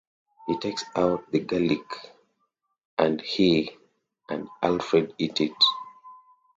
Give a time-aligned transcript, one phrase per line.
[0.47, 1.85] He takes out the garlic
[2.97, 3.77] and he
[4.27, 5.53] and Alfred eat it.